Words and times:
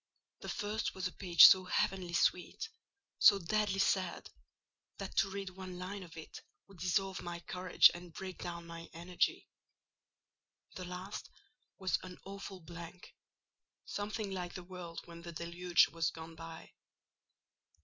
The 0.39 0.49
first 0.49 0.95
was 0.95 1.05
a 1.07 1.11
page 1.13 1.43
so 1.43 1.65
heavenly 1.65 2.13
sweet—so 2.13 3.37
deadly 3.37 3.77
sad—that 3.77 5.15
to 5.17 5.29
read 5.29 5.51
one 5.51 5.77
line 5.77 6.01
of 6.01 6.17
it 6.17 6.41
would 6.67 6.79
dissolve 6.79 7.21
my 7.21 7.39
courage 7.41 7.91
and 7.93 8.11
break 8.11 8.39
down 8.41 8.65
my 8.65 8.89
energy. 8.93 9.47
The 10.73 10.85
last 10.85 11.29
was 11.77 11.99
an 12.01 12.17
awful 12.25 12.61
blank: 12.61 13.13
something 13.85 14.31
like 14.31 14.55
the 14.55 14.63
world 14.63 15.01
when 15.05 15.21
the 15.21 15.31
deluge 15.31 15.89
was 15.89 16.09
gone 16.09 16.33
by. 16.33 16.71